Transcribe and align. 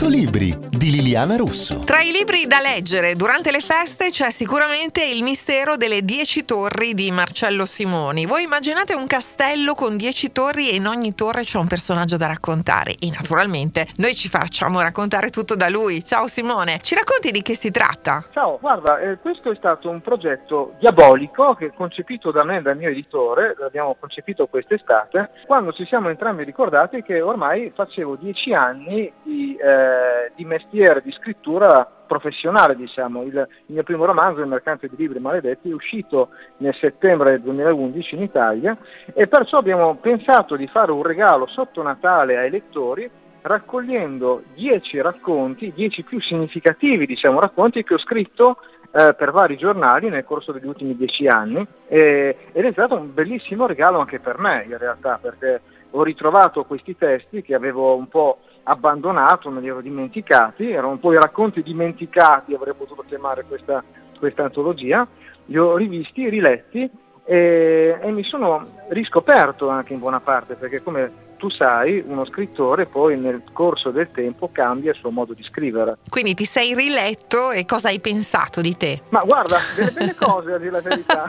100 0.00 0.16
libri 0.16 0.56
di 0.70 0.90
Liliana 0.92 1.36
Russo. 1.36 1.80
Tra 1.80 2.00
i 2.00 2.10
libri 2.10 2.46
da 2.46 2.58
leggere 2.58 3.16
durante 3.16 3.50
le 3.50 3.60
feste 3.60 4.08
c'è 4.08 4.30
sicuramente 4.30 5.04
Il 5.04 5.22
mistero 5.22 5.76
delle 5.76 6.06
dieci 6.06 6.46
torri 6.46 6.94
di 6.94 7.10
Marcello 7.10 7.66
Simoni. 7.66 8.24
Voi 8.24 8.44
immaginate 8.44 8.94
un 8.94 9.06
castello 9.06 9.74
con 9.74 9.98
dieci 9.98 10.32
torri 10.32 10.70
e 10.70 10.76
in 10.76 10.86
ogni 10.86 11.14
torre 11.14 11.42
c'è 11.42 11.58
un 11.58 11.66
personaggio 11.66 12.16
da 12.16 12.28
raccontare 12.28 12.94
e 12.98 13.10
naturalmente 13.10 13.88
noi 13.96 14.14
ci 14.14 14.30
facciamo 14.30 14.80
raccontare 14.80 15.28
tutto 15.28 15.54
da 15.54 15.68
lui. 15.68 16.02
Ciao 16.02 16.28
Simone, 16.28 16.80
ci 16.80 16.94
racconti 16.94 17.30
di 17.30 17.42
che 17.42 17.54
si 17.54 17.70
tratta? 17.70 18.24
Ciao, 18.32 18.56
guarda, 18.58 19.00
eh, 19.00 19.18
questo 19.18 19.50
è 19.50 19.54
stato 19.56 19.90
un 19.90 20.00
progetto 20.00 20.76
diabolico 20.78 21.52
che 21.52 21.66
è 21.66 21.72
concepito 21.74 22.30
da 22.30 22.42
me 22.42 22.56
e 22.56 22.62
dal 22.62 22.78
mio 22.78 22.88
editore, 22.88 23.54
l'abbiamo 23.58 23.94
concepito 24.00 24.46
quest'estate, 24.46 25.28
quando 25.46 25.74
ci 25.74 25.84
siamo 25.84 26.08
entrambi 26.08 26.44
ricordati 26.44 27.02
che 27.02 27.20
ormai 27.20 27.70
facevo 27.74 28.16
dieci 28.16 28.54
anni 28.54 29.12
di, 29.22 29.56
eh, 29.56 29.89
di 30.34 30.44
mestiere, 30.44 31.02
di 31.02 31.12
scrittura 31.12 31.88
professionale, 32.06 32.74
diciamo. 32.74 33.22
Il, 33.22 33.34
il, 33.66 33.74
mio 33.74 33.82
primo 33.82 34.04
romanzo, 34.04 34.40
Il 34.40 34.48
mercante 34.48 34.88
di 34.88 34.96
libri 34.96 35.20
maledetti, 35.20 35.70
è 35.70 35.74
uscito 35.74 36.30
nel 36.58 36.74
settembre 36.74 37.40
2011 37.40 38.14
in 38.16 38.22
Italia 38.22 38.76
e 39.14 39.28
perciò 39.28 39.58
abbiamo 39.58 39.94
pensato 39.96 40.56
di 40.56 40.66
fare 40.66 40.90
un 40.90 41.02
regalo 41.02 41.46
sotto 41.46 41.82
Natale 41.82 42.36
ai 42.36 42.50
lettori 42.50 43.10
raccogliendo 43.42 44.42
dieci 44.54 45.00
racconti, 45.00 45.72
dieci 45.74 46.02
più 46.02 46.20
significativi 46.20 47.06
diciamo, 47.06 47.40
racconti 47.40 47.82
che 47.82 47.94
ho 47.94 47.98
scritto 47.98 48.58
eh, 48.92 49.14
per 49.14 49.30
vari 49.30 49.56
giornali 49.56 50.08
nel 50.08 50.24
corso 50.24 50.52
degli 50.52 50.66
ultimi 50.66 50.96
dieci 50.96 51.26
anni 51.26 51.66
e, 51.86 52.36
ed 52.52 52.64
è 52.64 52.72
stato 52.72 52.96
un 52.96 53.14
bellissimo 53.14 53.66
regalo 53.66 53.98
anche 53.98 54.18
per 54.18 54.38
me 54.38 54.64
in 54.68 54.76
realtà 54.76 55.18
perché 55.20 55.60
ho 55.90 56.02
ritrovato 56.02 56.64
questi 56.64 56.96
testi 56.96 57.42
che 57.42 57.54
avevo 57.54 57.96
un 57.96 58.08
po' 58.08 58.38
abbandonato, 58.64 59.50
me 59.50 59.60
li 59.60 59.68
ero 59.68 59.80
dimenticati, 59.80 60.70
erano 60.70 60.90
un 60.90 61.00
po' 61.00 61.12
i 61.12 61.18
racconti 61.18 61.62
dimenticati, 61.62 62.54
avrei 62.54 62.74
potuto 62.74 63.04
chiamare 63.06 63.44
questa, 63.44 63.82
questa 64.18 64.44
antologia, 64.44 65.06
li 65.46 65.58
ho 65.58 65.76
rivisti, 65.76 66.28
riletti 66.28 66.88
e, 67.24 67.98
e 68.00 68.10
mi 68.12 68.22
sono 68.22 68.66
riscoperto 68.88 69.68
anche 69.68 69.92
in 69.92 69.98
buona 69.98 70.20
parte 70.20 70.54
perché 70.54 70.82
come 70.82 71.28
tu 71.40 71.48
sai, 71.48 72.04
uno 72.06 72.26
scrittore 72.26 72.84
poi 72.84 73.18
nel 73.18 73.42
corso 73.50 73.90
del 73.90 74.10
tempo 74.12 74.50
cambia 74.52 74.90
il 74.90 74.96
suo 74.98 75.10
modo 75.10 75.32
di 75.32 75.42
scrivere. 75.42 75.96
Quindi 76.10 76.34
ti 76.34 76.44
sei 76.44 76.74
riletto 76.74 77.50
e 77.50 77.64
cosa 77.64 77.88
hai 77.88 77.98
pensato 77.98 78.60
di 78.60 78.76
te? 78.76 79.00
Ma 79.08 79.22
guarda, 79.22 79.58
delle 79.74 79.90
belle 79.90 80.14
cose 80.14 80.52
a 80.52 80.58
dire 80.58 80.70
la 80.70 80.80
verità. 80.82 81.24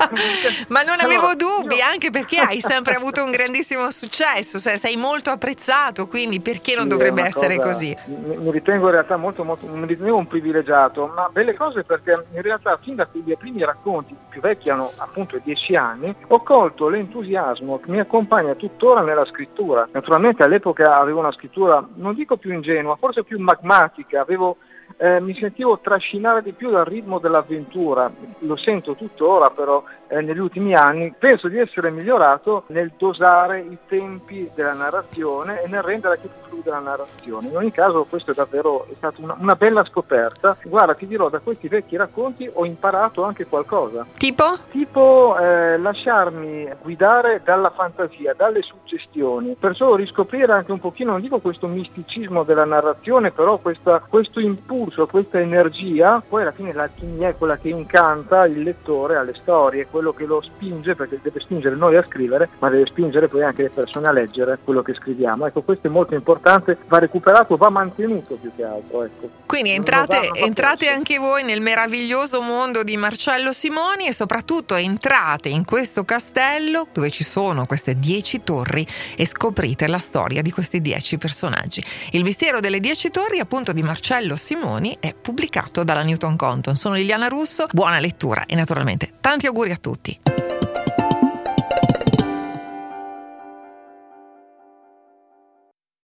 Ma 0.67 0.81
non 0.81 0.99
avevo 0.99 1.29
allora, 1.29 1.35
dubbi, 1.35 1.75
io... 1.75 1.85
anche 1.85 2.09
perché 2.09 2.39
hai 2.39 2.59
sempre 2.59 2.95
avuto 2.95 3.23
un 3.23 3.31
grandissimo 3.31 3.89
successo, 3.89 4.59
sei 4.59 4.97
molto 4.97 5.29
apprezzato, 5.29 6.07
quindi 6.07 6.41
perché 6.41 6.75
non 6.75 6.83
sì, 6.83 6.89
dovrebbe 6.89 7.23
essere 7.23 7.55
cosa, 7.55 7.71
così? 7.71 7.97
Mi, 8.05 8.35
mi, 8.35 8.51
ritengo 8.51 8.87
in 8.87 8.91
realtà 8.91 9.15
molto, 9.15 9.45
molto, 9.45 9.65
mi 9.67 9.87
ritenevo 9.87 10.17
un 10.17 10.27
privilegiato, 10.27 11.09
ma 11.15 11.29
belle 11.31 11.53
cose 11.53 11.83
perché 11.83 12.21
in 12.33 12.41
realtà 12.41 12.77
fin 12.81 12.95
da 12.95 13.05
quei 13.05 13.23
primi 13.37 13.63
racconti, 13.63 14.13
più 14.27 14.41
vecchi 14.41 14.69
hanno 14.69 14.91
appunto 14.97 15.39
dieci 15.41 15.73
anni, 15.77 16.13
ho 16.27 16.43
colto 16.43 16.89
l'entusiasmo 16.89 17.79
che 17.79 17.89
mi 17.89 17.99
accompagna 17.99 18.55
tuttora 18.55 18.99
nella 19.01 19.25
scrittura 19.25 19.87
Naturalmente 20.01 20.41
all'epoca 20.41 20.97
avevo 20.97 21.19
una 21.19 21.31
scrittura, 21.31 21.87
non 21.97 22.15
dico 22.15 22.35
più 22.35 22.51
ingenua, 22.51 22.95
forse 22.95 23.23
più 23.23 23.39
magmatica, 23.39 24.19
avevo 24.19 24.57
eh, 25.01 25.19
mi 25.19 25.33
sentivo 25.33 25.79
trascinare 25.79 26.43
di 26.43 26.51
più 26.51 26.69
dal 26.69 26.85
ritmo 26.85 27.17
dell'avventura, 27.17 28.11
lo 28.39 28.55
sento 28.55 28.93
tuttora 28.93 29.49
però 29.49 29.83
eh, 30.07 30.21
negli 30.21 30.37
ultimi 30.37 30.75
anni, 30.75 31.11
penso 31.17 31.47
di 31.47 31.57
essere 31.57 31.89
migliorato 31.89 32.65
nel 32.67 32.91
dosare 32.95 33.61
i 33.61 33.77
tempi 33.87 34.47
della 34.53 34.73
narrazione 34.73 35.63
e 35.63 35.67
nel 35.67 35.81
rendere 35.81 36.17
più 36.17 36.29
fluida 36.43 36.71
la 36.71 36.79
narrazione. 36.79 37.47
In 37.47 37.57
ogni 37.57 37.71
caso 37.71 38.05
questo 38.07 38.31
è 38.31 38.33
davvero 38.35 38.85
è 38.85 38.93
stata 38.95 39.21
una, 39.21 39.35
una, 39.39 39.55
bella 39.55 39.83
scoperta. 39.85 40.55
Guarda, 40.65 40.93
ti 40.93 41.07
dirò, 41.07 41.29
da 41.29 41.39
questi 41.39 41.67
vecchi 41.67 41.95
racconti 41.95 42.47
ho 42.53 42.65
imparato 42.65 43.23
anche 43.23 43.45
qualcosa. 43.47 44.05
Tipo? 44.17 44.43
Tipo 44.69 45.35
eh, 45.39 45.77
lasciarmi 45.77 46.69
guidare 46.81 47.41
dalla 47.43 47.71
fantasia, 47.71 48.35
dalle 48.35 48.61
suggestioni, 48.61 49.55
perciò 49.59 49.95
riscoprire 49.95 50.51
anche 50.51 50.71
un 50.71 50.79
pochino, 50.79 51.11
non 51.11 51.21
dico 51.21 51.39
questo 51.39 51.67
misticismo 51.67 52.43
della 52.43 52.65
narrazione, 52.65 53.31
però 53.31 53.57
questa, 53.57 53.99
questo 53.99 54.39
impulso 54.39 54.90
impulso, 54.91 55.07
questa 55.07 55.39
energia, 55.39 56.21
poi 56.27 56.41
alla 56.41 56.51
fine 56.51 56.73
l'alchimia 56.73 57.29
è 57.29 57.35
quella 57.35 57.57
che 57.57 57.69
incanta 57.69 58.45
il 58.45 58.61
lettore 58.61 59.15
alle 59.15 59.33
storie, 59.33 59.87
quello 59.87 60.13
che 60.13 60.25
lo 60.25 60.41
spinge, 60.41 60.95
perché 60.95 61.19
deve 61.21 61.39
spingere 61.39 61.75
noi 61.75 61.95
a 61.95 62.03
scrivere, 62.07 62.49
ma 62.59 62.69
deve 62.69 62.85
spingere 62.85 63.27
poi 63.27 63.43
anche 63.43 63.63
le 63.63 63.69
persone 63.69 64.07
a 64.07 64.11
leggere 64.11 64.59
quello 64.63 64.81
che 64.81 64.93
scriviamo. 64.93 65.45
Ecco, 65.45 65.61
questo 65.61 65.87
è 65.87 65.89
molto 65.89 66.13
importante, 66.13 66.77
va 66.87 66.99
recuperato, 66.99 67.55
va 67.55 67.69
mantenuto 67.69 68.35
più 68.35 68.51
che 68.55 68.63
altro. 68.63 69.03
Ecco. 69.03 69.29
Quindi 69.45 69.71
entrate, 69.71 70.29
entrate 70.33 70.87
anche 70.87 71.17
voi 71.17 71.43
nel 71.43 71.61
meraviglioso 71.61 72.41
mondo 72.41 72.83
di 72.83 72.95
Marcello 72.97 73.51
Simoni 73.51 74.07
e 74.07 74.13
soprattutto 74.13 74.75
entrate 74.75 75.49
in 75.49 75.65
questo 75.65 76.03
castello 76.03 76.87
dove 76.91 77.09
ci 77.09 77.23
sono 77.23 77.65
queste 77.65 77.99
dieci 77.99 78.43
torri 78.43 78.85
e 79.15 79.25
scoprite 79.25 79.87
la 79.87 79.99
storia 79.99 80.41
di 80.41 80.51
questi 80.51 80.81
dieci 80.81 81.17
personaggi. 81.17 81.83
Il 82.11 82.23
mistero 82.23 82.59
delle 82.59 82.79
dieci 82.79 83.09
torri 83.09 83.39
appunto 83.39 83.73
di 83.73 83.83
Marcello 83.83 84.35
Simoni 84.35 84.80
Giorni 84.81 84.97
è 84.99 85.13
pubblicato 85.13 85.83
dalla 85.83 86.01
Newton 86.01 86.35
Compton. 86.35 86.75
Sono 86.75 86.95
Liliana 86.95 87.27
Russo, 87.27 87.67
buona 87.71 87.99
lettura 87.99 88.45
e 88.47 88.55
naturalmente 88.55 89.13
tanti 89.21 89.45
auguri 89.45 89.71
a 89.71 89.77
tutti. 89.77 90.19